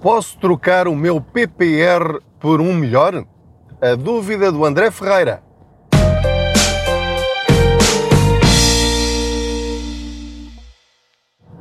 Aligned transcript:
Posso 0.00 0.38
trocar 0.38 0.88
o 0.88 0.96
meu 0.96 1.20
PPR 1.20 2.20
por 2.38 2.58
um 2.58 2.72
melhor? 2.72 3.22
A 3.82 3.94
dúvida 3.94 4.50
do 4.50 4.64
André 4.64 4.90
Ferreira. 4.90 5.42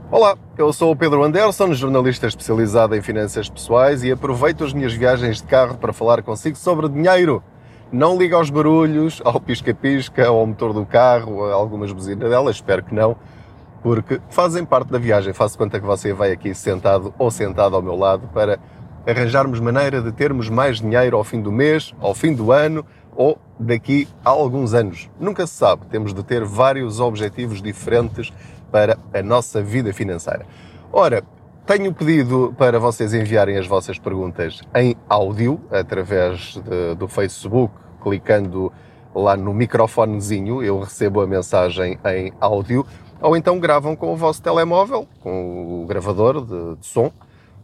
Olá, 0.09 0.37
eu 0.57 0.71
sou 0.71 0.93
o 0.93 0.95
Pedro 0.95 1.21
Anderson, 1.21 1.73
jornalista 1.73 2.27
especializado 2.27 2.95
em 2.95 3.01
finanças 3.01 3.49
pessoais 3.49 4.05
e 4.05 4.11
aproveito 4.11 4.63
as 4.63 4.71
minhas 4.71 4.93
viagens 4.93 5.41
de 5.41 5.43
carro 5.43 5.77
para 5.77 5.91
falar 5.91 6.23
consigo 6.23 6.55
sobre 6.55 6.87
dinheiro. 6.87 7.43
Não 7.91 8.17
liga 8.17 8.37
aos 8.37 8.49
barulhos, 8.49 9.21
ao 9.25 9.41
pisca-pisca, 9.41 10.27
ao 10.27 10.47
motor 10.47 10.71
do 10.71 10.85
carro, 10.85 11.43
a 11.43 11.53
algumas 11.53 11.91
buzinas 11.91 12.29
dela, 12.29 12.51
espero 12.51 12.83
que 12.83 12.95
não, 12.95 13.17
porque 13.81 14.19
fazem 14.29 14.65
parte 14.65 14.91
da 14.91 14.97
viagem. 14.97 15.33
Faço 15.33 15.57
conta 15.57 15.79
que 15.79 15.85
você 15.85 16.13
vai 16.13 16.31
aqui 16.31 16.53
sentado 16.53 17.13
ou 17.17 17.31
sentado 17.31 17.75
ao 17.75 17.81
meu 17.81 17.95
lado 17.95 18.27
para 18.33 18.59
arranjarmos 19.07 19.59
maneira 19.59 20.01
de 20.01 20.11
termos 20.11 20.49
mais 20.49 20.79
dinheiro 20.79 21.17
ao 21.17 21.23
fim 21.23 21.41
do 21.41 21.51
mês, 21.51 21.93
ao 21.99 22.13
fim 22.13 22.33
do 22.33 22.51
ano 22.51 22.85
ou 23.15 23.37
daqui 23.59 24.07
a 24.23 24.29
alguns 24.29 24.73
anos. 24.73 25.09
Nunca 25.19 25.45
se 25.47 25.53
sabe, 25.53 25.85
temos 25.87 26.13
de 26.13 26.23
ter 26.23 26.43
vários 26.43 26.99
objetivos 26.99 27.61
diferentes 27.61 28.31
para 28.71 28.97
a 29.13 29.21
nossa 29.21 29.61
vida 29.61 29.91
financeira. 29.93 30.45
Ora, 30.91 31.23
tenho 31.65 31.93
pedido 31.93 32.53
para 32.57 32.79
vocês 32.79 33.13
enviarem 33.13 33.57
as 33.57 33.67
vossas 33.67 33.99
perguntas 33.99 34.61
em 34.73 34.95
áudio 35.07 35.59
através 35.69 36.55
de, 36.55 36.95
do 36.95 37.07
Facebook, 37.07 37.73
clicando 38.01 38.71
lá 39.13 39.35
no 39.35 39.53
microfonezinho, 39.53 40.63
eu 40.63 40.79
recebo 40.79 41.21
a 41.21 41.27
mensagem 41.27 41.99
em 42.05 42.31
áudio, 42.39 42.85
ou 43.21 43.35
então 43.35 43.59
gravam 43.59 43.93
com 43.95 44.13
o 44.13 44.15
vosso 44.15 44.41
telemóvel, 44.41 45.07
com 45.21 45.83
o 45.83 45.85
gravador 45.85 46.43
de, 46.45 46.77
de 46.77 46.85
som, 46.85 47.11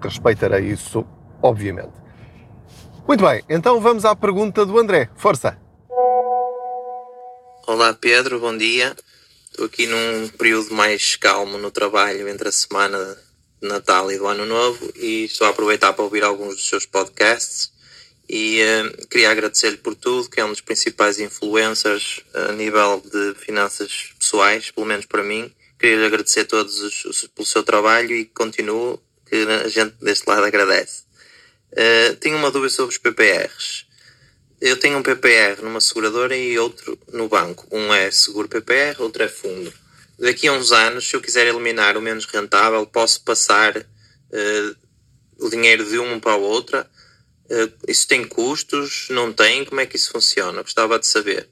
respeitarei 0.00 0.66
isso, 0.66 1.04
obviamente. 1.42 2.03
Muito 3.06 3.22
bem, 3.22 3.44
então 3.50 3.78
vamos 3.82 4.06
à 4.06 4.16
pergunta 4.16 4.64
do 4.64 4.78
André. 4.78 5.10
Força! 5.14 5.58
Olá 7.66 7.92
Pedro, 7.92 8.40
bom 8.40 8.56
dia. 8.56 8.96
Estou 9.50 9.66
aqui 9.66 9.86
num 9.86 10.28
período 10.38 10.72
mais 10.74 11.14
calmo 11.14 11.58
no 11.58 11.70
trabalho 11.70 12.26
entre 12.26 12.48
a 12.48 12.52
semana 12.52 12.98
de 13.60 13.68
Natal 13.68 14.10
e 14.10 14.16
do 14.16 14.26
Ano 14.26 14.46
Novo 14.46 14.90
e 14.96 15.24
estou 15.24 15.46
a 15.46 15.50
aproveitar 15.50 15.92
para 15.92 16.02
ouvir 16.02 16.24
alguns 16.24 16.54
dos 16.54 16.66
seus 16.66 16.86
podcasts 16.86 17.70
e 18.26 18.62
uh, 18.62 19.06
queria 19.08 19.30
agradecer-lhe 19.30 19.76
por 19.76 19.94
tudo, 19.94 20.30
que 20.30 20.40
é 20.40 20.44
um 20.44 20.50
dos 20.50 20.62
principais 20.62 21.20
influencers 21.20 22.20
a 22.32 22.52
nível 22.52 23.02
de 23.04 23.34
finanças 23.34 24.14
pessoais, 24.18 24.70
pelo 24.70 24.86
menos 24.86 25.04
para 25.04 25.22
mim. 25.22 25.52
Queria-lhe 25.78 26.06
agradecer 26.06 26.40
a 26.40 26.46
todos 26.46 26.80
os, 26.80 27.04
os, 27.04 27.26
pelo 27.26 27.46
seu 27.46 27.62
trabalho 27.62 28.12
e 28.16 28.24
continuo, 28.24 28.98
que 29.28 29.36
a 29.36 29.68
gente 29.68 29.94
deste 30.00 30.26
lado 30.26 30.44
agradece. 30.44 31.03
Uh, 31.74 32.16
tenho 32.16 32.36
uma 32.36 32.50
dúvida 32.50 32.72
sobre 32.72 32.92
os 32.92 32.98
PPRs. 32.98 33.84
Eu 34.60 34.78
tenho 34.78 34.96
um 34.96 35.02
PPR 35.02 35.60
numa 35.62 35.80
seguradora 35.80 36.36
e 36.36 36.58
outro 36.58 36.98
no 37.12 37.28
banco. 37.28 37.66
Um 37.70 37.92
é 37.92 38.10
seguro 38.10 38.48
PPR, 38.48 39.00
outro 39.00 39.22
é 39.22 39.28
fundo. 39.28 39.72
Daqui 40.18 40.46
a 40.46 40.52
uns 40.52 40.72
anos, 40.72 41.08
se 41.08 41.16
eu 41.16 41.20
quiser 41.20 41.46
eliminar 41.46 41.96
o 41.96 42.00
menos 42.00 42.24
rentável, 42.24 42.86
posso 42.86 43.22
passar 43.24 43.76
uh, 43.76 44.76
o 45.38 45.50
dinheiro 45.50 45.84
de 45.84 45.98
um 45.98 46.20
para 46.20 46.36
o 46.36 46.42
outro 46.42 46.86
Uh, 47.50 47.70
isso 47.86 48.08
tem 48.08 48.26
custos? 48.26 49.08
Não 49.10 49.32
tem? 49.32 49.64
Como 49.64 49.80
é 49.80 49.86
que 49.86 49.96
isso 49.96 50.12
funciona? 50.12 50.62
Gostava 50.62 50.98
de 50.98 51.06
saber. 51.06 51.48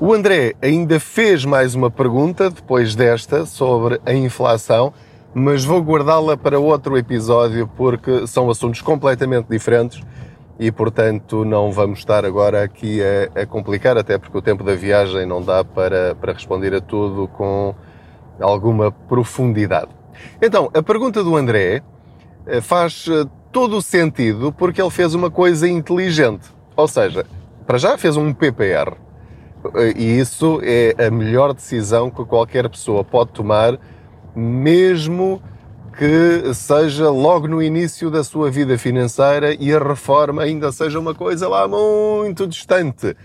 O 0.00 0.12
André 0.12 0.54
ainda 0.62 0.98
fez 1.00 1.44
mais 1.44 1.74
uma 1.74 1.90
pergunta 1.90 2.48
depois 2.48 2.94
desta 2.94 3.44
sobre 3.44 4.00
a 4.06 4.14
inflação, 4.14 4.94
mas 5.34 5.64
vou 5.64 5.80
guardá-la 5.80 6.36
para 6.36 6.58
outro 6.58 6.96
episódio 6.96 7.68
porque 7.76 8.26
são 8.26 8.50
assuntos 8.50 8.80
completamente 8.80 9.46
diferentes 9.48 10.02
e, 10.58 10.72
portanto, 10.72 11.44
não 11.44 11.70
vamos 11.70 12.00
estar 12.00 12.24
agora 12.24 12.64
aqui 12.64 13.00
a, 13.00 13.42
a 13.42 13.46
complicar, 13.46 13.96
até 13.96 14.18
porque 14.18 14.36
o 14.36 14.42
tempo 14.42 14.64
da 14.64 14.74
viagem 14.74 15.24
não 15.24 15.40
dá 15.40 15.64
para, 15.64 16.14
para 16.16 16.32
responder 16.32 16.74
a 16.74 16.80
tudo 16.80 17.28
com 17.28 17.74
alguma 18.40 18.90
profundidade. 18.90 19.90
Então, 20.42 20.68
a 20.74 20.82
pergunta 20.82 21.22
do 21.22 21.36
André 21.36 21.82
eh, 22.46 22.60
faz 22.60 23.06
eh, 23.08 23.24
todo 23.52 23.76
o 23.76 23.82
sentido 23.82 24.52
porque 24.52 24.82
ele 24.82 24.90
fez 24.90 25.14
uma 25.14 25.30
coisa 25.30 25.68
inteligente. 25.68 26.48
Ou 26.74 26.88
seja, 26.88 27.24
para 27.66 27.78
já 27.78 27.96
fez 27.96 28.16
um 28.16 28.32
PPR. 28.32 28.96
E 29.96 30.18
isso 30.18 30.60
é 30.62 31.06
a 31.06 31.10
melhor 31.10 31.52
decisão 31.52 32.10
que 32.10 32.24
qualquer 32.24 32.68
pessoa 32.68 33.02
pode 33.02 33.32
tomar, 33.32 33.78
mesmo 34.38 35.42
que 35.96 36.54
seja 36.54 37.10
logo 37.10 37.48
no 37.48 37.60
início 37.60 38.08
da 38.08 38.22
sua 38.22 38.50
vida 38.50 38.78
financeira 38.78 39.52
e 39.58 39.74
a 39.74 39.80
reforma 39.80 40.42
ainda 40.42 40.70
seja 40.70 41.00
uma 41.00 41.12
coisa 41.12 41.48
lá 41.48 41.66
muito 41.66 42.46
distante. 42.46 43.16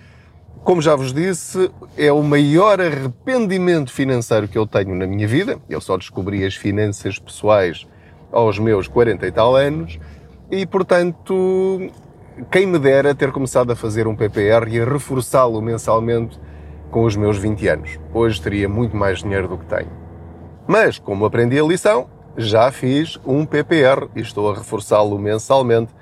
Como 0.63 0.81
já 0.81 0.95
vos 0.95 1.13
disse, 1.13 1.69
é 1.95 2.11
o 2.11 2.23
maior 2.23 2.81
arrependimento 2.81 3.91
financeiro 3.91 4.47
que 4.47 4.57
eu 4.57 4.65
tenho 4.65 4.95
na 4.95 5.05
minha 5.05 5.27
vida. 5.27 5.59
Eu 5.69 5.79
só 5.79 5.97
descobri 5.97 6.43
as 6.43 6.55
finanças 6.55 7.19
pessoais 7.19 7.85
aos 8.31 8.57
meus 8.57 8.87
40 8.87 9.27
e 9.27 9.31
tal 9.31 9.55
anos 9.55 9.99
e, 10.49 10.65
portanto, 10.65 11.91
quem 12.49 12.65
me 12.65 12.79
dera 12.79 13.13
ter 13.13 13.31
começado 13.31 13.71
a 13.71 13.75
fazer 13.75 14.07
um 14.07 14.15
PPR 14.15 14.67
e 14.67 14.81
a 14.81 14.85
reforçá-lo 14.85 15.61
mensalmente 15.61 16.39
com 16.89 17.03
os 17.03 17.15
meus 17.15 17.37
20 17.37 17.67
anos. 17.67 17.99
Hoje 18.11 18.41
teria 18.41 18.67
muito 18.67 18.97
mais 18.97 19.19
dinheiro 19.19 19.47
do 19.47 19.59
que 19.59 19.65
tenho. 19.65 20.02
Mas, 20.67 20.97
como 20.97 21.25
aprendi 21.25 21.59
a 21.59 21.63
lição, 21.63 22.07
já 22.37 22.71
fiz 22.71 23.19
um 23.25 23.45
PPR 23.45 24.07
e 24.15 24.21
estou 24.21 24.49
a 24.51 24.55
reforçá-lo 24.55 25.17
mensalmente 25.19 25.93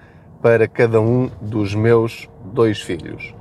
para 0.42 0.68
cada 0.68 1.02
um 1.02 1.30
dos 1.42 1.76
meus 1.76 2.30
dois 2.44 2.82
filhos. 2.82 3.34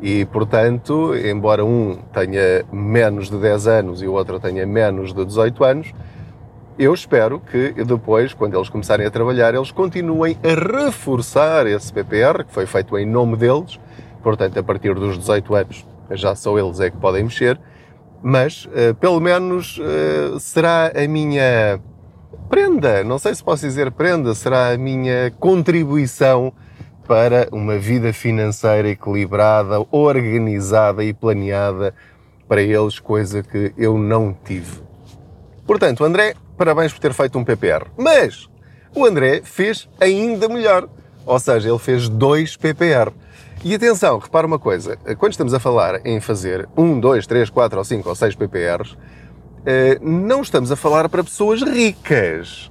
E, 0.00 0.24
portanto, 0.26 1.14
embora 1.16 1.64
um 1.64 1.98
tenha 2.12 2.64
menos 2.72 3.28
de 3.28 3.36
10 3.38 3.66
anos 3.66 4.02
e 4.02 4.06
o 4.06 4.12
outro 4.12 4.38
tenha 4.38 4.64
menos 4.66 5.12
de 5.12 5.24
18 5.24 5.64
anos, 5.64 5.92
eu 6.78 6.94
espero 6.94 7.40
que 7.40 7.72
depois, 7.84 8.32
quando 8.32 8.56
eles 8.56 8.68
começarem 8.68 9.04
a 9.04 9.10
trabalhar, 9.10 9.54
eles 9.54 9.72
continuem 9.72 10.36
a 10.44 10.84
reforçar 10.84 11.66
esse 11.66 11.92
PPR, 11.92 12.44
que 12.44 12.52
foi 12.52 12.66
feito 12.66 12.96
em 12.96 13.04
nome 13.04 13.36
deles, 13.36 13.80
portanto, 14.22 14.56
a 14.58 14.62
partir 14.62 14.94
dos 14.94 15.18
18 15.18 15.54
anos 15.54 15.86
já 16.16 16.34
só 16.34 16.58
eles 16.58 16.80
é 16.80 16.90
que 16.90 16.96
podem 16.96 17.24
mexer, 17.24 17.58
mas 18.22 18.66
uh, 18.66 18.94
pelo 19.00 19.20
menos 19.20 19.78
uh, 19.78 20.38
será 20.40 20.92
a 20.94 21.08
minha 21.08 21.80
prenda, 22.48 23.04
não 23.04 23.18
sei 23.18 23.34
se 23.34 23.44
posso 23.44 23.66
dizer 23.66 23.90
prenda, 23.92 24.34
será 24.34 24.72
a 24.72 24.78
minha 24.78 25.30
contribuição 25.38 26.52
para 27.06 27.48
uma 27.52 27.78
vida 27.78 28.12
financeira 28.12 28.88
equilibrada, 28.88 29.84
organizada 29.90 31.02
e 31.02 31.14
planeada 31.14 31.94
para 32.46 32.62
eles, 32.62 32.98
coisa 32.98 33.42
que 33.42 33.72
eu 33.76 33.98
não 33.98 34.36
tive. 34.44 34.80
Portanto, 35.66 36.04
André, 36.04 36.34
parabéns 36.56 36.92
por 36.92 37.00
ter 37.00 37.12
feito 37.12 37.38
um 37.38 37.44
PPR. 37.44 37.86
Mas 37.96 38.48
o 38.94 39.04
André 39.04 39.42
fez 39.44 39.88
ainda 40.00 40.48
melhor. 40.48 40.88
Ou 41.26 41.38
seja, 41.38 41.68
ele 41.68 41.78
fez 41.78 42.08
dois 42.08 42.56
PPR. 42.56 43.12
E 43.64 43.74
atenção, 43.74 44.18
repara 44.18 44.46
uma 44.46 44.58
coisa. 44.58 44.96
Quando 45.18 45.32
estamos 45.32 45.52
a 45.52 45.58
falar 45.58 46.06
em 46.06 46.20
fazer 46.20 46.68
um, 46.76 46.98
dois, 47.00 47.26
três, 47.26 47.50
quatro 47.50 47.78
ou 47.78 47.84
cinco 47.84 48.08
ou 48.08 48.14
seis 48.14 48.34
PPRs, 48.36 48.96
eh, 49.66 49.98
não 50.00 50.42
estamos 50.42 50.70
a 50.70 50.76
falar 50.76 51.08
para 51.08 51.24
pessoas 51.24 51.60
ricas. 51.62 52.70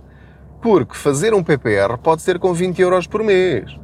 Porque 0.62 0.96
fazer 0.96 1.34
um 1.34 1.44
PPR 1.44 1.98
pode 2.02 2.22
ser 2.22 2.40
com 2.40 2.54
20 2.54 2.82
euros 2.82 3.06
por 3.06 3.22
mês. 3.22 3.78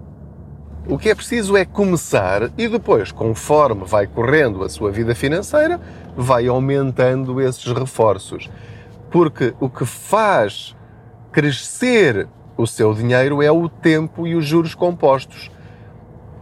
O 0.87 0.97
que 0.97 1.09
é 1.09 1.15
preciso 1.15 1.57
é 1.57 1.65
começar 1.65 2.49
e 2.57 2.67
depois, 2.69 3.11
conforme 3.11 3.83
vai 3.85 4.07
correndo 4.07 4.63
a 4.63 4.69
sua 4.69 4.89
vida 4.89 5.13
financeira, 5.13 5.79
vai 6.15 6.47
aumentando 6.47 7.41
esses 7.41 7.71
reforços. 7.73 8.49
Porque 9.11 9.53
o 9.59 9.69
que 9.69 9.85
faz 9.85 10.73
crescer 11.31 12.27
o 12.57 12.65
seu 12.65 12.93
dinheiro 12.93 13.41
é 13.41 13.51
o 13.51 13.67
tempo 13.67 14.25
e 14.25 14.35
os 14.35 14.45
juros 14.45 14.73
compostos. 14.73 15.51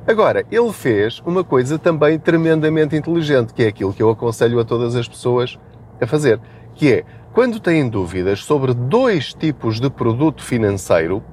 Agora, 0.08 0.46
ele 0.52 0.72
fez 0.74 1.22
uma 1.26 1.44
coisa 1.44 1.78
também 1.78 2.18
tremendamente 2.18 2.96
inteligente, 2.96 3.54
que 3.54 3.64
é 3.64 3.68
aquilo 3.68 3.94
que 3.94 4.02
eu 4.02 4.10
aconselho 4.10 4.60
a 4.60 4.66
todas 4.66 4.96
as 4.96 5.08
pessoas 5.08 5.60
a 6.00 6.08
fazer, 6.08 6.40
que 6.74 6.92
é, 6.92 7.06
quando 7.34 7.60
têm 7.60 7.88
dúvidas 7.88 8.44
sobre 8.44 8.74
dois 8.74 9.34
tipos 9.34 9.80
de 9.80 9.90
produto 9.90 10.44
financeiro, 10.44 11.24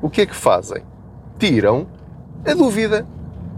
o 0.00 0.08
que 0.08 0.22
é 0.22 0.26
que 0.26 0.34
fazem? 0.34 0.82
Tiram 1.38 1.86
a 2.46 2.54
dúvida. 2.54 3.06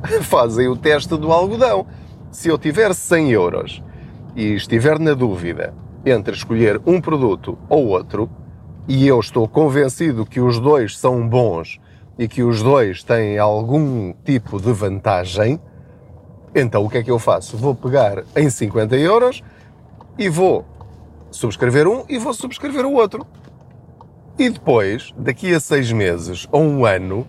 Fazem 0.23 0.67
o 0.67 0.77
teste 0.77 1.17
do 1.17 1.31
algodão. 1.31 1.87
Se 2.33 2.49
eu 2.49 2.59
tiver 2.59 2.93
100 2.93 3.31
euros 3.31 3.83
e 4.35 4.55
estiver 4.55 4.99
na 4.99 5.15
dúvida 5.15 5.73
entre 6.05 6.35
escolher 6.35 6.81
um 6.85 7.01
produto 7.01 7.57
ou 7.69 7.87
outro, 7.87 8.29
e 8.89 9.07
eu 9.07 9.21
estou 9.21 9.47
convencido 9.47 10.27
que 10.27 10.41
os 10.41 10.59
dois 10.59 10.99
são 10.99 11.29
bons 11.29 11.79
e 12.19 12.29
que 12.29 12.43
os 12.43 12.63
dois 12.63 13.03
têm 13.03 13.39
algum 13.39 14.13
tipo 14.25 14.61
de 14.61 14.73
vantagem, 14.73 15.61
então 16.55 16.85
o 16.85 16.91
que 16.91 16.99
é 16.99 17.03
que 17.03 17.11
eu 17.11 17.19
faço? 17.19 17.57
Vou 17.57 17.75
pegar 17.75 18.25
em 18.37 18.51
50 18.51 18.97
euros 18.97 19.43
e 20.19 20.29
vou 20.29 20.67
subscrever 21.31 21.89
um 21.89 22.05
e 22.09 22.19
vou 22.19 22.35
subscrever 22.35 22.85
o 22.85 22.95
outro. 22.95 23.27
E 24.39 24.49
depois, 24.49 25.13
daqui 25.17 25.55
a 25.55 25.61
seis 25.61 25.91
meses 25.93 26.47
ou 26.51 26.63
um 26.63 26.85
ano, 26.85 27.27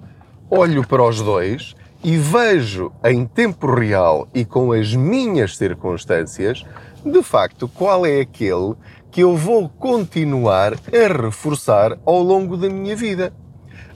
olho 0.50 0.86
para 0.86 1.04
os 1.04 1.22
dois 1.22 1.76
e 2.04 2.18
vejo 2.18 2.92
em 3.04 3.26
tempo 3.26 3.74
real 3.74 4.28
e 4.34 4.44
com 4.44 4.74
as 4.74 4.94
minhas 4.94 5.56
circunstâncias, 5.56 6.66
de 7.06 7.24
facto, 7.24 7.68
qual 7.68 8.06
é 8.06 8.22
aquele 8.22 8.76
que 9.10 9.22
eu 9.22 9.38
vou 9.38 9.70
continuar 9.70 10.74
a 10.74 11.22
reforçar 11.22 11.98
ao 12.06 12.22
longo 12.22 12.58
da 12.58 12.70
minha 12.70 12.96
vida. 12.96 13.34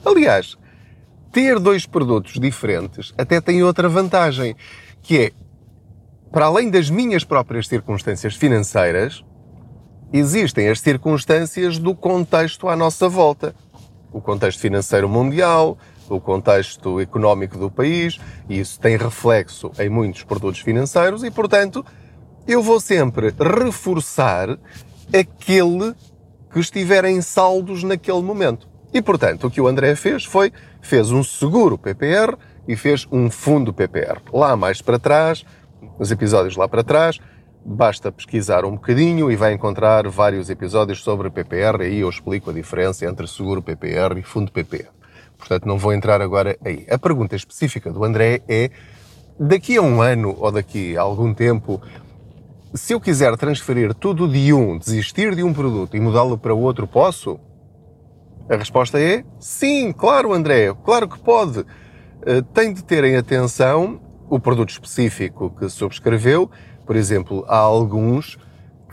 Aliás, 0.04 0.56
ter 1.32 1.58
dois 1.58 1.86
produtos 1.86 2.40
diferentes 2.40 3.12
até 3.16 3.40
tem 3.40 3.62
outra 3.62 3.88
vantagem, 3.88 4.54
que 5.02 5.18
é, 5.18 5.32
para 6.30 6.46
além 6.46 6.70
das 6.70 6.90
minhas 6.90 7.24
próprias 7.24 7.66
circunstâncias 7.66 8.34
financeiras, 8.34 9.24
existem 10.12 10.68
as 10.68 10.80
circunstâncias 10.80 11.78
do 11.78 11.94
contexto 11.94 12.68
à 12.68 12.76
nossa 12.76 13.08
volta. 13.08 13.54
O 14.10 14.20
contexto 14.20 14.60
financeiro 14.60 15.08
mundial, 15.08 15.78
o 16.08 16.20
contexto 16.20 17.00
económico 17.00 17.58
do 17.58 17.70
país, 17.70 18.18
e 18.48 18.58
isso 18.58 18.80
tem 18.80 18.96
reflexo 18.96 19.70
em 19.78 19.88
muitos 19.88 20.24
produtos 20.24 20.60
financeiros 20.60 21.22
e, 21.22 21.30
portanto, 21.30 21.84
eu 22.46 22.62
vou 22.62 22.80
sempre 22.80 23.34
reforçar 23.38 24.58
aquele 25.12 25.94
que 26.50 26.58
estiver 26.58 27.04
em 27.04 27.20
saldos 27.20 27.82
naquele 27.82 28.22
momento. 28.22 28.66
E, 28.92 29.02
portanto, 29.02 29.46
o 29.46 29.50
que 29.50 29.60
o 29.60 29.66
André 29.66 29.94
fez 29.94 30.24
foi, 30.24 30.52
fez 30.80 31.10
um 31.10 31.22
seguro 31.22 31.76
PPR 31.76 32.36
e 32.66 32.76
fez 32.76 33.06
um 33.12 33.30
fundo 33.30 33.72
PPR. 33.72 34.20
Lá 34.32 34.56
mais 34.56 34.80
para 34.80 34.98
trás, 34.98 35.44
os 35.98 36.10
episódios 36.10 36.56
lá 36.56 36.68
para 36.68 36.82
trás, 36.82 37.18
Basta 37.70 38.10
pesquisar 38.10 38.64
um 38.64 38.72
bocadinho 38.72 39.30
e 39.30 39.36
vai 39.36 39.52
encontrar 39.52 40.08
vários 40.08 40.48
episódios 40.48 41.02
sobre 41.02 41.28
PPR. 41.28 41.82
Aí 41.82 41.98
eu 41.98 42.08
explico 42.08 42.48
a 42.48 42.52
diferença 42.52 43.04
entre 43.04 43.26
seguro 43.26 43.60
PPR 43.60 44.18
e 44.18 44.22
fundo 44.22 44.50
PPR. 44.50 44.88
Portanto, 45.36 45.66
não 45.66 45.76
vou 45.76 45.92
entrar 45.92 46.22
agora 46.22 46.56
aí. 46.64 46.86
A 46.88 46.98
pergunta 46.98 47.36
específica 47.36 47.92
do 47.92 48.02
André 48.04 48.40
é: 48.48 48.70
daqui 49.38 49.76
a 49.76 49.82
um 49.82 50.00
ano 50.00 50.34
ou 50.38 50.50
daqui 50.50 50.96
a 50.96 51.02
algum 51.02 51.34
tempo, 51.34 51.78
se 52.72 52.94
eu 52.94 53.00
quiser 53.00 53.36
transferir 53.36 53.92
tudo 53.92 54.26
de 54.26 54.50
um, 54.50 54.78
desistir 54.78 55.34
de 55.34 55.42
um 55.42 55.52
produto 55.52 55.94
e 55.94 56.00
mudá-lo 56.00 56.38
para 56.38 56.54
outro, 56.54 56.86
posso? 56.86 57.38
A 58.50 58.56
resposta 58.56 59.00
é 59.00 59.24
sim, 59.38 59.92
claro, 59.92 60.32
André, 60.32 60.74
claro 60.84 61.08
que 61.08 61.18
pode. 61.18 61.64
Eh, 62.24 62.42
tem 62.54 62.72
de 62.72 62.82
ter 62.82 63.04
em 63.04 63.16
atenção 63.16 64.00
o 64.30 64.40
produto 64.40 64.70
específico 64.70 65.50
que 65.50 65.68
subscreveu 65.68 66.50
por 66.88 66.96
exemplo, 66.96 67.44
há 67.46 67.58
alguns 67.58 68.38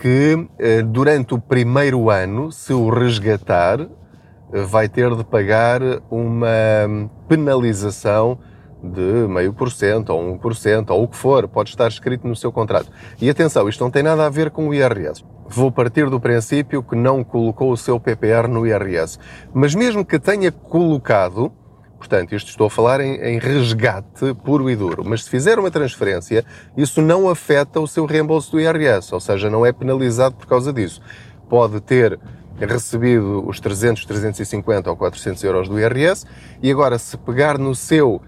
que 0.01 0.45
eh, 0.59 0.81
durante 0.81 1.33
o 1.33 1.39
primeiro 1.39 2.09
ano, 2.09 2.51
se 2.51 2.73
o 2.73 2.89
resgatar, 2.89 3.79
eh, 3.79 4.61
vai 4.63 4.89
ter 4.89 5.15
de 5.15 5.23
pagar 5.23 5.79
uma 6.11 7.09
penalização 7.29 8.37
de 8.83 9.29
meio 9.29 9.53
por 9.53 9.71
cento 9.71 10.09
ou 10.09 10.33
um 10.33 10.37
por 10.37 10.53
cento 10.57 10.89
ou 10.89 11.03
o 11.03 11.07
que 11.07 11.15
for, 11.15 11.47
pode 11.47 11.69
estar 11.69 11.87
escrito 11.87 12.27
no 12.27 12.35
seu 12.35 12.51
contrato. 12.51 12.91
E 13.21 13.29
atenção, 13.29 13.69
isto 13.69 13.81
não 13.81 13.89
tem 13.89 14.03
nada 14.03 14.25
a 14.25 14.29
ver 14.29 14.51
com 14.51 14.67
o 14.67 14.73
IRS. 14.73 15.23
Vou 15.47 15.71
partir 15.71 16.09
do 16.09 16.19
princípio 16.19 16.81
que 16.81 16.95
não 16.95 17.23
colocou 17.23 17.71
o 17.71 17.77
seu 17.77 17.99
PPR 17.99 18.47
no 18.47 18.65
IRS. 18.65 19.19
Mas 19.53 19.75
mesmo 19.75 20.03
que 20.03 20.19
tenha 20.19 20.51
colocado, 20.51 21.51
Portanto, 21.97 22.35
isto 22.35 22.49
estou 22.49 22.67
a 22.67 22.69
falar 22.69 22.99
em, 22.99 23.15
em, 23.15 23.39
resgate 23.39 24.33
puro 24.43 24.69
e 24.69 24.75
duro. 24.75 25.03
Mas 25.03 25.23
se 25.23 25.29
fizer 25.29 25.57
uma 25.57 25.71
transferência, 25.71 26.45
isso 26.77 27.01
não 27.01 27.27
afeta 27.27 27.79
o 27.79 27.87
seu 27.87 28.05
reembolso 28.05 28.51
do 28.51 28.59
IRS, 28.59 29.11
ou 29.13 29.19
seja, 29.19 29.49
não 29.49 29.65
é 29.65 29.71
penalizado 29.71 30.35
por 30.35 30.45
causa 30.45 30.71
disso. 30.71 31.01
Pode 31.49 31.79
ter 31.81 32.19
recebido 32.59 33.47
os 33.47 33.59
300, 33.59 34.05
350 34.05 34.89
ou 34.89 34.95
400 34.95 35.43
euros 35.43 35.67
do 35.67 35.79
IRS 35.79 36.25
e 36.61 36.71
agora 36.71 36.99
se 36.99 37.17
pegar 37.17 37.57
no 37.57 37.73
seu 37.73 38.21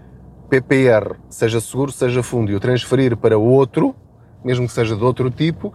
PPR, 0.50 1.16
seja 1.28 1.60
seguro, 1.60 1.92
seja 1.92 2.22
fundo, 2.22 2.50
e 2.50 2.54
o 2.54 2.60
transferir 2.60 3.16
para 3.16 3.38
outro, 3.38 3.94
mesmo 4.44 4.66
que 4.66 4.72
seja 4.72 4.96
de 4.96 5.04
outro 5.04 5.30
tipo, 5.30 5.72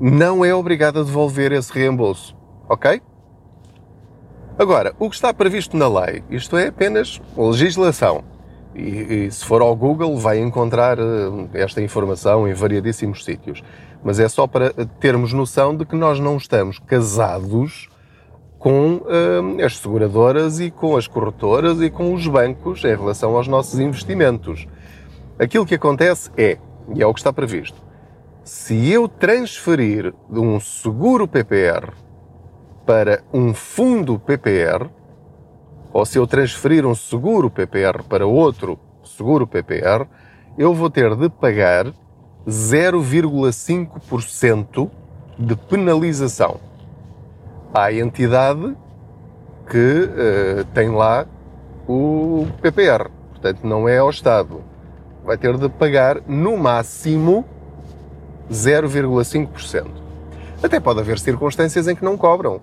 não 0.00 0.44
é 0.44 0.54
obrigado 0.54 1.00
a 1.00 1.02
devolver 1.02 1.52
esse 1.52 1.72
reembolso. 1.72 2.34
Ok? 2.68 3.02
Agora, 4.58 4.94
o 4.98 5.08
que 5.08 5.16
está 5.16 5.32
previsto 5.32 5.76
na 5.76 5.88
lei, 5.88 6.22
isto 6.30 6.56
é 6.56 6.68
apenas 6.68 7.20
legislação. 7.36 8.24
E, 8.74 9.26
e, 9.26 9.30
se 9.30 9.44
for 9.44 9.60
ao 9.62 9.74
Google 9.74 10.16
vai 10.16 10.38
encontrar 10.38 10.98
uh, 10.98 11.50
esta 11.52 11.82
informação 11.82 12.48
em 12.48 12.54
variadíssimos 12.54 13.24
sítios. 13.24 13.62
Mas 14.02 14.20
é 14.20 14.28
só 14.28 14.46
para 14.46 14.70
termos 15.00 15.32
noção 15.32 15.76
de 15.76 15.84
que 15.84 15.96
nós 15.96 16.20
não 16.20 16.36
estamos 16.36 16.78
casados 16.78 17.88
com 18.58 18.96
uh, 18.96 19.64
as 19.64 19.78
seguradoras 19.78 20.60
e 20.60 20.70
com 20.70 20.96
as 20.96 21.06
corretoras 21.06 21.80
e 21.80 21.90
com 21.90 22.14
os 22.14 22.26
bancos 22.26 22.84
em 22.84 22.94
relação 22.94 23.36
aos 23.36 23.48
nossos 23.48 23.80
investimentos. 23.80 24.66
Aquilo 25.38 25.66
que 25.66 25.74
acontece 25.74 26.30
é, 26.36 26.58
e 26.94 27.02
é 27.02 27.06
o 27.06 27.14
que 27.14 27.20
está 27.20 27.32
previsto, 27.32 27.82
se 28.44 28.90
eu 28.90 29.08
transferir 29.08 30.12
de 30.28 30.40
um 30.40 30.58
seguro 30.58 31.28
PPR 31.28 31.92
para 32.86 33.22
um 33.32 33.54
fundo 33.54 34.18
PPR, 34.18 34.90
ou 35.92 36.06
se 36.06 36.18
eu 36.18 36.26
transferir 36.26 36.84
um 36.86 36.94
seguro 36.94 37.50
PPR 37.50 38.02
para 38.08 38.26
outro 38.26 38.78
seguro 39.04 39.46
PPR, 39.46 40.06
eu 40.56 40.72
vou 40.74 40.88
ter 40.90 41.14
de 41.14 41.28
pagar 41.28 41.92
0,5% 42.48 44.90
de 45.38 45.54
penalização 45.56 46.58
à 47.72 47.92
entidade 47.92 48.76
que 49.68 50.04
uh, 50.04 50.64
tem 50.74 50.90
lá 50.90 51.26
o 51.86 52.48
PPR. 52.60 53.08
Portanto, 53.30 53.64
não 53.64 53.88
é 53.88 53.98
ao 53.98 54.10
Estado. 54.10 54.64
Vai 55.24 55.38
ter 55.38 55.56
de 55.56 55.68
pagar 55.68 56.20
no 56.26 56.56
máximo 56.56 57.44
0,5%. 58.50 59.86
Até 60.62 60.78
pode 60.78 61.00
haver 61.00 61.18
circunstâncias 61.18 61.88
em 61.88 61.94
que 61.94 62.04
não 62.04 62.16
cobram 62.16 62.60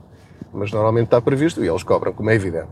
mas 0.53 0.71
normalmente 0.71 1.05
está 1.05 1.21
previsto 1.21 1.63
e 1.63 1.67
eles 1.67 1.83
cobram, 1.83 2.13
como 2.13 2.29
é 2.29 2.35
evidente. 2.35 2.69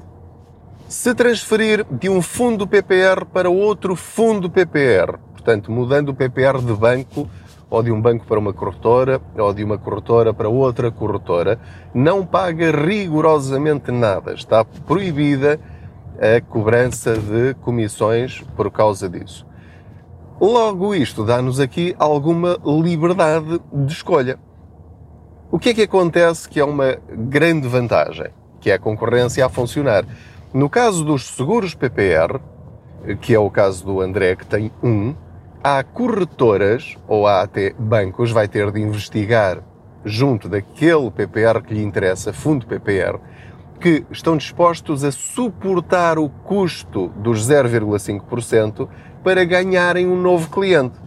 Se 0.88 1.14
transferir 1.16 1.86
de 1.90 2.10
um 2.10 2.22
fundo 2.22 2.68
PPR 2.68 3.26
para 3.26 3.50
outro 3.50 3.96
fundo 3.96 4.50
PPR, 4.50 5.18
portanto, 5.32 5.72
mudando 5.72 6.10
o 6.10 6.14
PPR 6.14 6.60
de 6.60 6.74
banco 6.74 7.30
ou 7.70 7.82
de 7.82 7.92
um 7.92 8.00
banco 8.00 8.26
para 8.26 8.40
uma 8.40 8.54
corretora, 8.54 9.20
ou 9.38 9.54
de 9.54 9.64
uma 9.64 9.78
corretora 9.78 10.34
para 10.34 10.48
outra 10.48 10.92
corretora, 10.92 11.60
não 11.94 12.26
paga 12.26 12.72
rigorosamente 12.72 13.92
nada. 13.92 14.34
Está 14.34 14.64
proibida 14.64 15.60
a 16.20 16.40
cobrança 16.42 17.18
de 17.18 17.56
comissões 17.56 18.44
por 18.56 18.72
causa 18.72 19.10
disso. 19.10 19.45
Logo, 20.40 20.94
isto 20.94 21.24
dá-nos 21.24 21.62
aqui 21.62 21.96
alguma 21.98 22.60
liberdade 22.66 23.62
de 23.72 23.94
escolha. 23.94 24.38
O 25.50 25.58
que 25.58 25.70
é 25.70 25.74
que 25.74 25.84
acontece 25.84 26.50
que 26.50 26.60
é 26.60 26.66
uma 26.66 26.98
grande 27.10 27.70
vantagem? 27.70 28.28
Que 28.60 28.70
é 28.70 28.74
a 28.74 28.80
concorrência 28.80 29.46
a 29.46 29.50
funcionar. 29.50 30.04
No 30.54 30.70
caso 30.70 31.06
dos 31.06 31.28
seguros 31.28 31.74
PPR, 31.74 32.42
que 33.22 33.34
é 33.34 33.40
o 33.40 33.50
caso 33.50 33.86
do 33.86 34.02
André, 34.02 34.36
que 34.36 34.46
tem 34.46 34.72
um, 34.84 35.16
há 35.64 35.82
corretoras, 35.84 36.98
ou 37.08 37.26
há 37.26 37.42
até 37.42 37.74
bancos, 37.80 38.32
vai 38.32 38.50
ter 38.50 38.70
de 38.72 38.82
investigar 38.82 39.64
junto 40.04 40.50
daquele 40.50 41.12
PPR 41.12 41.62
que 41.66 41.74
lhe 41.74 41.84
interessa, 41.84 42.34
fundo 42.34 42.68
PPR, 42.68 43.20
que 43.80 44.06
estão 44.12 44.36
dispostos 44.36 45.06
a 45.06 45.12
suportar 45.14 46.20
o 46.20 46.28
custo 46.28 47.08
dos 47.16 47.48
0,5% 47.48 48.90
para 49.26 49.44
ganharem 49.44 50.08
um 50.08 50.22
novo 50.22 50.52
cliente. 50.52 51.00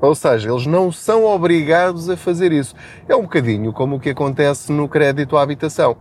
Ou 0.00 0.14
seja, 0.14 0.50
eles 0.50 0.66
não 0.66 0.90
são 0.90 1.26
obrigados 1.26 2.08
a 2.08 2.16
fazer 2.16 2.52
isso. 2.52 2.74
É 3.06 3.14
um 3.14 3.22
bocadinho 3.22 3.70
como 3.70 3.96
o 3.96 4.00
que 4.00 4.08
acontece 4.08 4.72
no 4.72 4.88
crédito 4.88 5.36
à 5.36 5.42
habitação. 5.42 5.94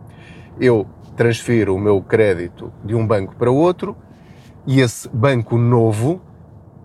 Eu 0.57 0.87
transfiro 1.17 1.75
o 1.75 1.79
meu 1.79 2.01
crédito 2.01 2.71
de 2.81 2.95
um 2.95 3.05
banco 3.05 3.35
para 3.35 3.51
outro 3.51 3.93
e 4.65 4.79
esse 4.79 5.09
banco 5.09 5.57
novo 5.57 6.21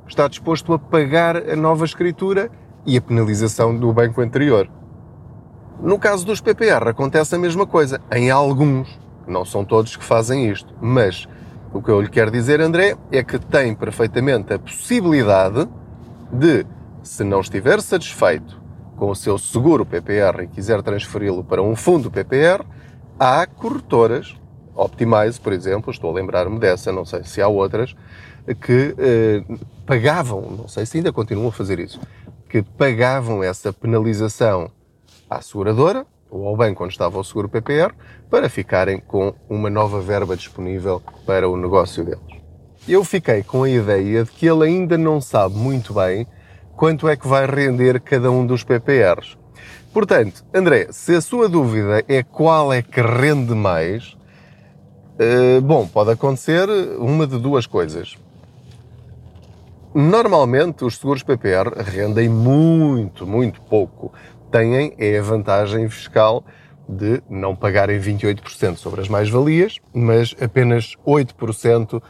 está 0.09 0.27
disposto 0.27 0.73
a 0.75 0.79
pagar 0.79 1.37
a 1.49 1.55
nova 1.55 1.85
escritura 1.85 2.51
e 2.85 2.97
a 2.97 3.01
penalização 3.01 3.79
do 3.79 3.93
banco 3.93 4.21
anterior. 4.21 4.69
No 5.81 6.01
caso 6.01 6.27
dos 6.27 6.41
PPR 6.41 6.89
acontece 6.89 7.37
a 7.37 7.39
mesma 7.39 7.65
coisa. 7.65 8.01
Em 8.11 8.29
alguns, 8.29 8.99
não 9.25 9.45
são 9.45 9.65
todos 9.65 9.95
que 9.95 10.05
fazem 10.05 10.51
isto, 10.51 10.75
mas 10.81 11.29
o 11.73 11.83
que 11.83 11.91
eu 11.91 12.01
lhe 12.01 12.09
quero 12.09 12.31
dizer, 12.31 12.61
André, 12.61 12.97
é 13.11 13.23
que 13.23 13.39
tem 13.39 13.75
perfeitamente 13.75 14.53
a 14.53 14.59
possibilidade 14.59 15.69
de 16.33 16.67
se 17.03 17.23
não 17.23 17.41
estiver 17.41 17.81
satisfeito 17.81 18.61
com 18.97 19.11
o 19.11 19.15
seu 19.15 19.39
seguro 19.39 19.85
PPR 19.85 20.43
e 20.43 20.47
quiser 20.49 20.83
transferi-lo 20.83 21.45
para 21.45 21.63
um 21.63 21.77
fundo 21.77 22.11
PPR, 22.11 22.65
há 23.19 23.47
corretoras, 23.47 24.35
Optimize, 24.75 25.41
por 25.41 25.53
exemplo, 25.53 25.91
estou 25.91 26.11
a 26.11 26.15
lembrar-me 26.15 26.59
dessa, 26.59 26.93
não 26.93 27.05
sei 27.05 27.25
se 27.25 27.41
há 27.41 27.49
outras, 27.49 27.97
que 28.61 28.95
eh, 28.99 29.43
pagavam, 29.87 30.43
não 30.51 30.69
sei 30.69 30.85
se 30.85 30.99
ainda 30.99 31.13
continuam 31.13 31.49
a 31.49 31.53
fazer 31.53 31.79
isso, 31.79 31.99
que 32.49 32.63
pagavam 32.63 33.43
essa 33.43 33.73
penalização 33.73 34.71
à 35.29 35.41
seguradora 35.41 36.07
ou 36.31 36.47
ao 36.47 36.57
banco 36.57 36.85
onde 36.85 36.93
estava 36.93 37.19
o 37.19 37.25
seguro 37.25 37.49
PPR 37.49 37.93
para 38.31 38.49
ficarem 38.49 38.99
com 38.99 39.35
uma 39.49 39.71
nova 39.71 40.01
verba 40.01 40.37
disponível 40.37 41.03
para 41.25 41.49
o 41.49 41.57
negócio 41.57 42.05
deles. 42.05 42.21
Eu 42.89 43.03
fiquei 43.05 43.43
com 43.43 43.65
a 43.65 43.71
ideia 43.71 44.25
de 44.25 44.31
que 44.31 44.47
ele 44.47 44.65
ainda 44.65 44.97
não 44.97 45.21
sabe 45.21 45.57
muito 45.57 45.93
bem 45.95 46.27
quanto 46.77 47.09
é 47.09 47.17
que 47.17 47.27
vai 47.27 47.47
render 47.47 48.01
cada 48.01 48.31
um 48.31 48.47
dos 48.47 48.63
PPRs. 48.63 49.37
Portanto, 49.93 50.45
André, 50.53 50.89
se 50.91 51.15
a 51.15 51.21
sua 51.21 51.49
dúvida 51.49 52.05
é 52.07 52.23
qual 52.23 52.73
é 52.73 52.83
que 52.83 53.01
rende 53.01 53.55
mais, 53.55 54.17
eh, 55.19 55.59
bom, 55.61 55.87
pode 55.87 56.11
acontecer 56.11 56.69
uma 56.99 57.27
de 57.27 57.39
duas 57.39 57.67
coisas. 57.67 58.17
Normalmente, 59.95 60.85
os 60.85 60.99
seguros 60.99 61.23
PPR 61.23 61.71
rendem 61.83 62.29
muito, 62.29 63.27
muito 63.27 63.63
pouco. 63.63 64.13
Têm 64.51 64.95
é 64.99 65.19
a 65.19 65.23
vantagem 65.23 65.89
fiscal 65.89 66.45
de 66.89 67.23
não 67.29 67.55
pagarem 67.55 68.01
28% 68.01 68.77
sobre 68.77 69.01
as 69.01 69.09
mais-valias, 69.09 69.81
mas 69.93 70.35
apenas 70.41 70.95
8% 71.07 72.03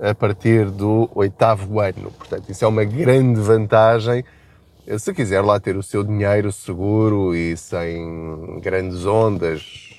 a 0.00 0.14
partir 0.14 0.70
do 0.70 1.08
oitavo 1.14 1.80
ano. 1.80 2.10
Portanto, 2.10 2.50
isso 2.50 2.64
é 2.64 2.68
uma 2.68 2.84
grande 2.84 3.40
vantagem 3.40 4.24
se 4.98 5.12
quiser 5.12 5.40
lá 5.40 5.58
ter 5.58 5.76
o 5.76 5.82
seu 5.82 6.04
dinheiro 6.04 6.52
seguro 6.52 7.34
e 7.34 7.56
sem 7.56 8.60
grandes 8.60 9.04
ondas. 9.04 9.98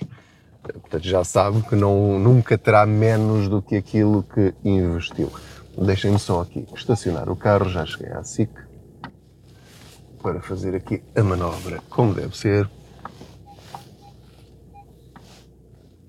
Portanto, 0.61 1.03
já 1.03 1.23
sabe 1.23 1.61
que 1.63 1.75
não, 1.75 2.17
nunca 2.17 2.57
terá 2.57 2.85
menos 2.85 3.49
do 3.49 3.61
que 3.61 3.75
aquilo 3.75 4.23
que 4.23 4.53
investiu. 4.63 5.31
Deixem-me 5.77 6.17
só 6.17 6.41
aqui 6.41 6.65
estacionar 6.73 7.29
o 7.29 7.35
carro, 7.35 7.69
já 7.69 7.85
cheguei 7.85 8.11
à 8.11 8.23
SIC 8.23 8.49
para 10.27 10.41
fazer 10.41 10.75
aqui 10.75 11.01
a 11.15 11.23
manobra 11.23 11.81
como 11.89 12.13
deve 12.13 12.37
ser. 12.37 12.69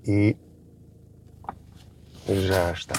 E 0.05 0.35
já 2.27 2.73
está. 2.73 2.95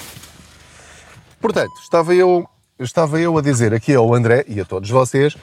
Portanto, 1.38 1.74
estava 1.82 2.14
eu, 2.14 2.48
estava 2.78 3.20
eu 3.20 3.36
a 3.36 3.42
dizer 3.42 3.74
aqui 3.74 3.94
ao 3.94 4.14
André 4.14 4.46
e 4.48 4.60
a 4.60 4.64
todos 4.64 4.88
vocês 4.88 5.36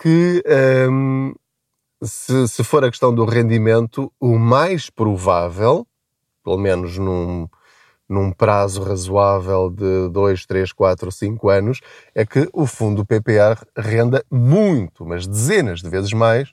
que 0.00 0.44
um, 0.88 1.34
se, 2.04 2.46
se 2.46 2.62
for 2.62 2.84
a 2.84 2.90
questão 2.90 3.12
do 3.12 3.24
rendimento, 3.24 4.12
o 4.20 4.38
mais 4.38 4.88
provável, 4.90 5.84
pelo 6.44 6.58
menos 6.58 6.98
num, 6.98 7.48
num 8.08 8.30
prazo 8.32 8.82
razoável 8.82 9.70
de 9.70 10.08
2, 10.10 10.46
3, 10.46 10.72
4, 10.72 11.10
5 11.10 11.48
anos, 11.48 11.80
é 12.14 12.24
que 12.24 12.48
o 12.52 12.66
fundo 12.66 13.04
PPR 13.04 13.60
renda 13.76 14.24
muito, 14.30 15.04
mas 15.04 15.26
dezenas 15.26 15.80
de 15.80 15.88
vezes 15.88 16.12
mais, 16.12 16.52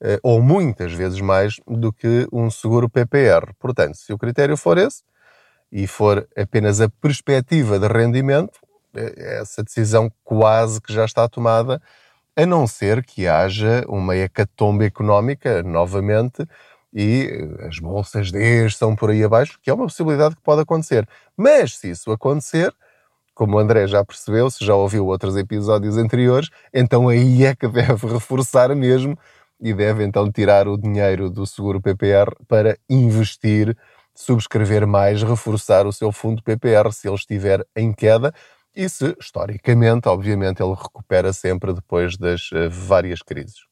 eh, 0.00 0.18
ou 0.22 0.42
muitas 0.42 0.92
vezes 0.92 1.20
mais, 1.20 1.56
do 1.66 1.92
que 1.92 2.26
um 2.32 2.50
seguro 2.50 2.88
PPR. 2.90 3.52
Portanto, 3.58 3.96
se 3.96 4.12
o 4.12 4.18
critério 4.18 4.56
for 4.56 4.78
esse, 4.78 5.02
e 5.72 5.86
for 5.86 6.28
apenas 6.36 6.80
a 6.80 6.88
perspectiva 6.88 7.78
de 7.78 7.88
rendimento, 7.88 8.60
é, 8.94 9.40
essa 9.40 9.62
decisão 9.62 10.12
quase 10.22 10.80
que 10.80 10.92
já 10.92 11.06
está 11.06 11.26
tomada, 11.26 11.80
a 12.36 12.46
não 12.46 12.66
ser 12.66 13.04
que 13.04 13.26
haja 13.26 13.84
uma 13.88 14.16
hecatombe 14.16 14.84
económica 14.84 15.62
novamente 15.62 16.46
e 16.92 17.30
as 17.66 17.78
bolsas 17.78 18.30
desçam 18.30 18.94
por 18.94 19.10
aí 19.10 19.24
abaixo, 19.24 19.58
que 19.62 19.70
é 19.70 19.74
uma 19.74 19.86
possibilidade 19.86 20.36
que 20.36 20.42
pode 20.42 20.62
acontecer. 20.62 21.08
Mas 21.36 21.78
se 21.78 21.90
isso 21.90 22.10
acontecer, 22.10 22.72
como 23.34 23.56
o 23.56 23.58
André 23.58 23.86
já 23.86 24.04
percebeu, 24.04 24.50
se 24.50 24.64
já 24.64 24.74
ouviu 24.74 25.06
outros 25.06 25.36
episódios 25.36 25.96
anteriores, 25.96 26.50
então 26.72 27.08
aí 27.08 27.44
é 27.44 27.54
que 27.54 27.66
deve 27.66 28.06
reforçar 28.06 28.74
mesmo 28.76 29.18
e 29.60 29.72
deve 29.72 30.04
então 30.04 30.30
tirar 30.30 30.68
o 30.68 30.76
dinheiro 30.76 31.30
do 31.30 31.46
seguro 31.46 31.80
PPR 31.80 32.34
para 32.46 32.76
investir 32.90 33.76
subscrever 34.14 34.86
mais, 34.86 35.22
reforçar 35.22 35.86
o 35.86 35.92
seu 35.92 36.12
fundo 36.12 36.42
PPR 36.42 36.92
se 36.92 37.08
ele 37.08 37.16
estiver 37.16 37.64
em 37.74 37.92
queda 37.92 38.34
e 38.74 38.88
se, 38.88 39.14
historicamente, 39.20 40.08
obviamente, 40.08 40.62
ele 40.62 40.74
recupera 40.74 41.32
sempre 41.32 41.72
depois 41.72 42.16
das 42.16 42.50
uh, 42.52 42.70
várias 42.70 43.22
crises. 43.22 43.66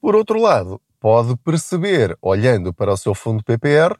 Por 0.00 0.14
outro 0.14 0.40
lado, 0.40 0.80
pode 1.00 1.34
perceber, 1.38 2.16
olhando 2.20 2.72
para 2.72 2.92
o 2.92 2.96
seu 2.96 3.14
fundo 3.14 3.42
PPR, 3.42 3.96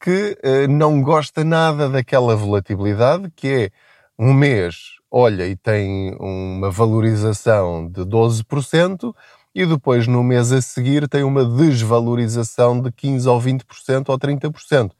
que 0.00 0.36
uh, 0.44 0.68
não 0.68 1.00
gosta 1.00 1.44
nada 1.44 1.88
daquela 1.88 2.34
volatilidade, 2.34 3.30
que 3.36 3.48
é 3.48 3.70
um 4.18 4.34
mês, 4.34 4.96
olha, 5.10 5.46
e 5.46 5.56
tem 5.56 6.14
uma 6.18 6.70
valorização 6.70 7.88
de 7.88 8.02
12%, 8.02 9.14
e 9.54 9.64
depois 9.64 10.06
no 10.06 10.22
mês 10.22 10.52
a 10.52 10.60
seguir 10.60 11.08
tem 11.08 11.22
uma 11.22 11.44
desvalorização 11.44 12.80
de 12.80 12.92
15 12.92 13.28
ou 13.28 13.40
20% 13.40 14.08
ou 14.08 14.18
30%. 14.18 14.90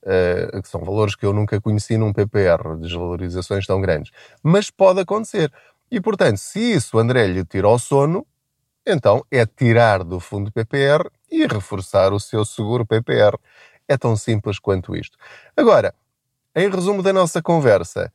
Uh, 0.00 0.62
que 0.62 0.68
são 0.68 0.80
valores 0.80 1.16
que 1.16 1.26
eu 1.26 1.32
nunca 1.32 1.60
conheci 1.60 1.98
num 1.98 2.12
PPR, 2.12 2.76
desvalorizações 2.80 3.66
tão 3.66 3.80
grandes. 3.80 4.12
Mas 4.42 4.70
pode 4.70 5.00
acontecer. 5.00 5.52
E, 5.90 6.00
portanto, 6.00 6.36
se 6.38 6.60
isso 6.60 6.98
André 6.98 7.26
lhe 7.26 7.44
tira 7.44 7.66
ao 7.66 7.78
sono, 7.78 8.24
então 8.88 9.24
é 9.30 9.44
tirar 9.44 10.02
do 10.02 10.18
fundo 10.18 10.50
PPR 10.50 11.10
e 11.30 11.46
reforçar 11.46 12.12
o 12.12 12.20
seu 12.20 12.44
seguro 12.44 12.86
PPR. 12.86 13.36
É 13.86 13.96
tão 13.96 14.16
simples 14.16 14.58
quanto 14.58 14.96
isto. 14.96 15.16
Agora, 15.56 15.94
em 16.54 16.68
resumo 16.68 17.02
da 17.02 17.12
nossa 17.12 17.42
conversa, 17.42 18.12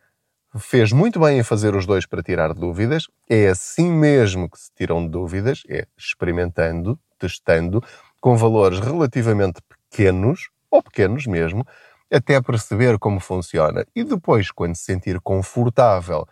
fez 0.60 0.92
muito 0.92 1.20
bem 1.20 1.40
em 1.40 1.44
fazer 1.44 1.76
os 1.76 1.86
dois 1.86 2.06
para 2.06 2.22
tirar 2.22 2.54
dúvidas. 2.54 3.08
É 3.30 3.48
assim 3.48 3.90
mesmo 3.90 4.50
que 4.50 4.60
se 4.60 4.72
tiram 4.76 5.08
dúvidas, 5.08 5.64
é 5.68 5.88
experimentando, 5.98 7.00
testando, 7.18 7.84
com 8.20 8.36
valores 8.36 8.80
relativamente 8.80 9.62
pequenos, 9.62 10.50
ou 10.70 10.82
pequenos 10.82 11.26
mesmo, 11.26 11.66
até 12.12 12.42
perceber 12.42 13.00
como 13.00 13.20
funciona. 13.20 13.86
E 13.96 14.04
depois, 14.04 14.52
quando 14.52 14.76
se 14.76 14.84
sentir 14.84 15.20
confortável 15.22 16.28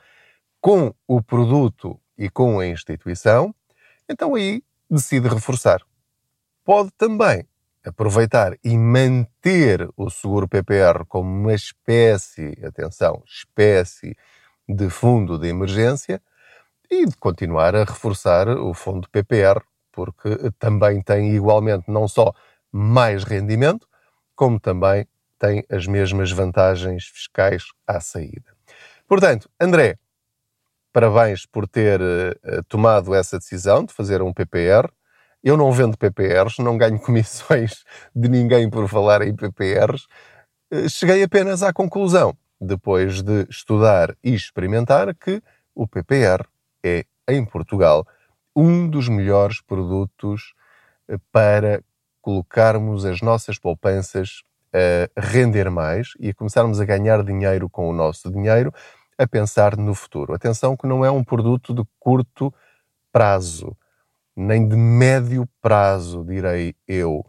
com 0.60 0.94
o 1.08 1.22
produto 1.22 2.00
e 2.18 2.30
com 2.30 2.60
a 2.60 2.68
instituição, 2.68 3.54
então 4.12 4.36
aí 4.36 4.62
decide 4.90 5.28
reforçar. 5.28 5.82
Pode 6.64 6.92
também 6.92 7.48
aproveitar 7.84 8.58
e 8.64 8.78
manter 8.78 9.90
o 9.98 10.10
seguro 10.10 10.48
PPR 10.48 11.06
como 11.08 11.30
uma 11.30 11.54
espécie, 11.54 12.58
atenção, 12.64 13.24
espécie 13.26 14.16
de 14.68 14.90
fundo 14.90 15.40
de 15.40 15.48
emergência 15.48 16.22
e 16.90 17.06
continuar 17.20 17.76
a 17.76 17.84
reforçar 17.84 18.48
o 18.50 18.74
fundo 18.74 19.10
PPR, 19.10 19.62
porque 19.92 20.52
também 20.60 21.02
tem 21.02 21.34
igualmente 21.34 21.90
não 21.90 22.08
só 22.08 22.34
mais 22.72 23.24
rendimento, 23.24 23.88
como 24.36 24.60
também 24.60 25.08
tem 25.40 25.66
as 25.70 25.88
mesmas 25.88 26.32
vantagens 26.32 27.06
fiscais 27.06 27.64
à 27.88 28.00
saída. 28.00 28.56
Portanto, 29.08 29.50
André, 29.60 29.98
parabéns 30.92 31.46
por 31.46 31.68
ter 31.68 32.00
uh, 32.02 32.64
tomado 32.68 33.14
essa 33.14 33.38
decisão 33.38 33.84
de 33.86 33.94
fazer 33.94 34.22
um 34.22 34.34
PPR. 34.34 34.90
Eu 35.44 35.58
não 35.58 35.72
vendo 35.72 35.98
PPRs, 35.98 36.62
não 36.62 36.78
ganho 36.78 37.00
comissões 37.02 37.84
de 38.16 38.30
ninguém 38.30 38.70
por 38.70 38.88
falar 38.88 39.22
em 39.22 39.36
PPRs. 39.36 40.06
Uh, 40.72 40.90
cheguei 40.90 41.24
apenas 41.24 41.64
à 41.64 41.74
conclusão, 41.74 42.36
depois 42.60 43.22
de 43.22 43.48
estudar 43.50 44.16
e 44.24 44.34
experimentar, 44.34 45.14
que 45.16 45.42
o 45.74 45.88
PPR 45.88 46.46
é, 46.84 47.06
em 47.28 47.46
Portugal, 47.46 48.06
um 48.56 48.88
dos 48.88 49.08
melhores 49.08 49.62
produtos 49.62 50.54
para 51.32 51.82
colocarmos 52.22 53.06
as 53.06 53.22
nossas 53.22 53.58
poupanças 53.58 54.44
a 54.74 55.22
render 55.22 55.70
mais 55.70 56.14
e 56.20 56.30
a 56.30 56.34
começarmos 56.34 56.80
a 56.80 56.86
ganhar 56.86 57.24
dinheiro 57.24 57.70
com 57.70 57.90
o 57.90 57.94
nosso 57.94 58.32
dinheiro, 58.32 58.74
a 59.22 59.28
pensar 59.28 59.78
no 59.78 59.94
futuro. 59.94 60.34
Atenção 60.34 60.76
que 60.76 60.88
não 60.88 61.06
é 61.06 61.12
um 61.12 61.24
produto 61.24 61.76
de 61.76 61.84
curto 62.00 62.52
prazo, 63.12 63.78
nem 64.36 64.68
de 64.68 64.76
médio 64.76 65.48
prazo, 65.62 66.26
direi 66.26 66.74
eu. 66.88 67.24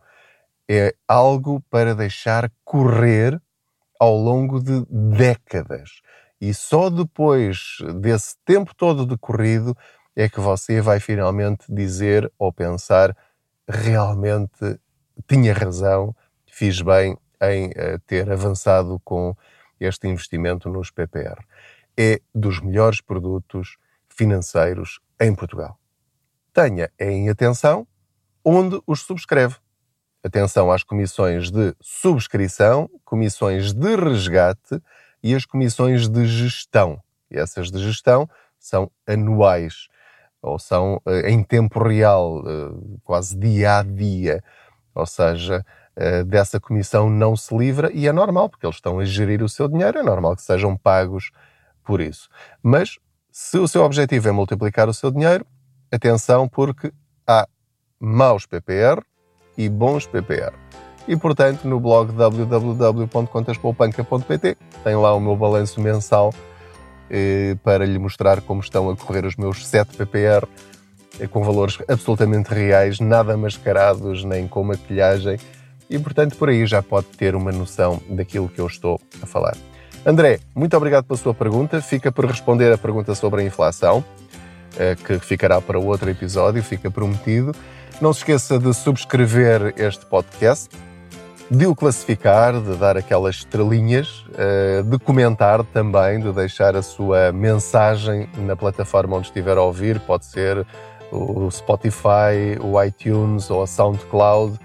É 0.69 0.95
algo 1.07 1.63
para 1.69 1.95
deixar 1.95 2.51
correr 2.65 3.39
ao 4.01 4.17
longo 4.17 4.59
de 4.59 4.87
décadas. 4.89 6.01
E 6.41 6.55
só 6.55 6.89
depois 6.89 7.77
desse 8.01 8.37
tempo 8.45 8.75
todo 8.75 9.05
decorrido 9.05 9.77
é 10.17 10.31
que 10.31 10.41
você 10.41 10.81
vai 10.81 10.99
finalmente 10.99 11.67
dizer 11.69 12.33
ou 12.39 12.51
pensar 12.51 13.15
realmente 13.69 14.81
tinha 15.29 15.53
razão, 15.53 16.17
fiz 16.47 16.81
bem 16.81 17.17
em 17.43 17.69
uh, 17.69 17.99
ter 18.07 18.31
avançado 18.31 18.99
com 19.05 19.37
este 19.79 20.09
investimento 20.09 20.71
nos 20.71 20.91
PPR. 20.91 21.39
É 21.97 22.21
dos 22.35 22.61
melhores 22.61 23.01
produtos 23.01 23.77
financeiros 24.09 25.01
em 25.21 25.35
Portugal. 25.35 25.79
Tenha 26.53 26.91
em 26.99 27.29
atenção 27.29 27.87
onde 28.45 28.81
os 28.87 29.01
subscreve. 29.03 29.57
Atenção 30.25 30.71
às 30.71 30.83
comissões 30.83 31.51
de 31.51 31.75
subscrição, 31.81 32.89
comissões 33.05 33.73
de 33.73 33.97
resgate 33.97 34.81
e 35.23 35.35
as 35.35 35.45
comissões 35.45 36.09
de 36.09 36.27
gestão. 36.27 37.03
E 37.31 37.39
essas 37.39 37.71
de 37.71 37.79
gestão 37.79 38.29
são 38.59 38.91
anuais 39.07 39.89
ou 40.43 40.59
são 40.59 41.01
uh, 41.07 41.27
em 41.27 41.43
tempo 41.43 41.83
real, 41.83 42.41
uh, 42.41 43.01
quase 43.05 43.37
dia 43.37 43.79
a 43.79 43.83
dia. 43.83 44.43
Ou 44.95 45.07
seja, 45.07 45.65
uh, 45.97 46.25
dessa 46.25 46.59
comissão 46.59 47.09
não 47.09 47.37
se 47.37 47.57
livra 47.57 47.91
e 47.93 48.09
é 48.09 48.13
normal, 48.13 48.49
porque 48.49 48.67
eles 48.67 48.77
estão 48.77 48.99
a 48.99 49.05
gerir 49.05 49.43
o 49.43 49.49
seu 49.49 49.69
dinheiro, 49.69 49.99
é 49.99 50.03
normal 50.03 50.35
que 50.35 50.43
sejam 50.43 50.77
pagos 50.77 51.31
por 51.85 52.01
isso. 52.01 52.29
Mas 52.63 52.99
se 53.31 53.59
o 53.59 53.67
seu 53.67 53.83
objetivo 53.83 54.29
é 54.29 54.33
multiplicar 54.33 54.89
o 54.89 54.95
seu 54.95 55.11
dinheiro, 55.11 55.45
atenção, 55.91 56.49
porque 56.49 56.93
há 57.27 57.49
maus 57.99 58.47
PPR 58.47 59.03
e 59.57 59.69
bons 59.69 60.07
PPR. 60.07 60.55
E, 61.07 61.17
portanto, 61.17 61.67
no 61.67 61.81
blog 61.81 62.13
www.contaspoupanca.pt 62.13 64.57
tem 64.85 64.97
lá 64.97 65.15
o 65.15 65.21
meu 65.21 65.37
balanço 65.37 65.81
mensal 65.81 66.33
eh, 67.11 67.57
para 67.63 67.85
lhe 67.85 67.99
mostrar 67.99 68.41
como 68.41 68.61
estão 68.61 68.89
a 68.89 68.97
correr 68.97 69.27
os 69.27 69.35
meus 69.37 69.67
7 69.67 69.97
PPR 69.97 70.47
eh, 71.19 71.27
com 71.27 71.43
valores 71.43 71.79
absolutamente 71.89 72.55
reais, 72.55 73.01
nada 73.01 73.37
mascarados 73.37 74.23
nem 74.25 74.47
com 74.47 74.63
maquilhagem 74.63 75.39
e, 75.91 75.99
portanto, 75.99 76.37
por 76.37 76.49
aí 76.49 76.65
já 76.67 76.81
pode 76.83 77.09
ter 77.09 77.35
uma 77.35 77.51
noção 77.53 78.01
daquilo 78.09 78.49
que 78.49 78.61
eu 78.61 78.67
estou 78.67 78.99
a 79.21 79.27
falar. 79.27 79.57
André, 80.05 80.41
muito 80.53 80.77
obrigado 80.77 81.05
pela 81.05 81.17
sua 81.17 81.33
pergunta. 81.33 81.81
Fica 81.81 82.11
por 82.11 82.27
responder 82.27 82.73
a 82.73 82.79
pergunta 82.79 83.15
sobre 83.15 83.43
a 83.43 83.45
inflação, 83.45 84.05
eh, 84.77 84.97
que 84.97 85.19
ficará 85.21 85.61
para 85.61 85.79
outro 85.79 86.11
episódio, 86.11 86.63
fica 86.63 86.91
prometido. 86.91 87.55
Não 88.01 88.13
se 88.13 88.21
esqueça 88.21 88.59
de 88.59 88.75
subscrever 88.75 89.75
este 89.77 90.05
podcast 90.07 90.71
de 91.49 91.67
o 91.67 91.75
classificar, 91.75 92.59
de 92.61 92.77
dar 92.77 92.97
aquelas 92.97 93.37
estrelinhas, 93.37 94.25
eh, 94.37 94.83
de 94.83 94.99
comentar 94.99 95.63
também, 95.65 96.19
de 96.19 96.33
deixar 96.33 96.75
a 96.75 96.83
sua 96.83 97.31
mensagem 97.31 98.29
na 98.39 98.57
plataforma 98.57 99.19
onde 99.19 99.27
estiver 99.27 99.59
a 99.59 99.63
ouvir, 99.63 100.01
pode 100.01 100.25
ser 100.25 100.67
o 101.13 101.51
Spotify, 101.51 102.59
o 102.59 102.83
iTunes 102.83 103.51
ou 103.51 103.63
a 103.63 103.67
SoundCloud. 103.67 104.59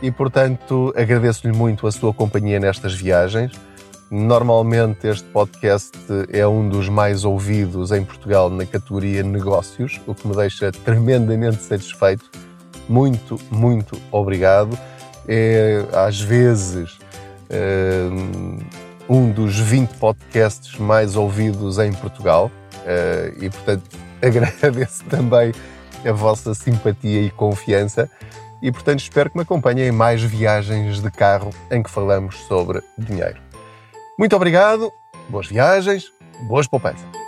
E, 0.00 0.10
portanto, 0.10 0.92
agradeço-lhe 0.96 1.56
muito 1.56 1.86
a 1.86 1.92
sua 1.92 2.14
companhia 2.14 2.58
nestas 2.58 2.94
viagens. 2.94 3.52
Normalmente 4.14 5.08
este 5.08 5.26
podcast 5.30 5.96
é 6.30 6.46
um 6.46 6.68
dos 6.68 6.86
mais 6.86 7.24
ouvidos 7.24 7.92
em 7.92 8.04
Portugal 8.04 8.50
na 8.50 8.66
categoria 8.66 9.22
negócios, 9.22 9.98
o 10.06 10.14
que 10.14 10.28
me 10.28 10.36
deixa 10.36 10.70
tremendamente 10.84 11.62
satisfeito. 11.62 12.30
Muito, 12.86 13.40
muito 13.50 13.98
obrigado 14.10 14.78
é 15.26 15.86
às 15.94 16.20
vezes 16.20 16.98
eh, 17.48 18.10
um 19.08 19.30
dos 19.30 19.58
20 19.58 19.94
podcasts 19.94 20.78
mais 20.78 21.16
ouvidos 21.16 21.78
em 21.78 21.90
Portugal 21.94 22.50
eh, 22.84 23.32
e, 23.40 23.48
portanto, 23.48 23.98
agradeço 24.20 25.04
também 25.04 25.54
a 26.04 26.12
vossa 26.12 26.52
simpatia 26.52 27.22
e 27.22 27.30
confiança 27.30 28.10
e, 28.60 28.70
portanto, 28.70 29.00
espero 29.00 29.30
que 29.30 29.38
me 29.38 29.42
acompanhem 29.42 29.86
em 29.86 29.92
mais 29.92 30.22
viagens 30.22 31.00
de 31.00 31.10
carro 31.10 31.48
em 31.70 31.82
que 31.82 31.88
falamos 31.88 32.36
sobre 32.46 32.82
dinheiro. 32.98 33.51
Muito 34.22 34.36
obrigado, 34.36 34.92
boas 35.28 35.48
viagens, 35.48 36.04
boas 36.46 36.68
poupanças. 36.68 37.21